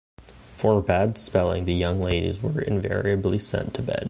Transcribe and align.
For 0.57 0.81
bad 0.81 1.19
spelling 1.19 1.65
the 1.65 1.75
young 1.75 2.01
ladies 2.01 2.41
were 2.41 2.59
invariably 2.59 3.37
sent 3.37 3.75
to 3.75 3.83
bed. 3.83 3.99